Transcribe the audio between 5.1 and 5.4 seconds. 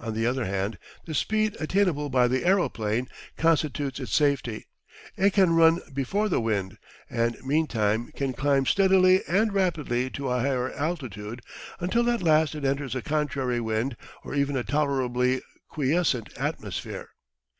It